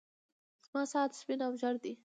[0.65, 1.93] زما ساعت سپين او ژړ دی.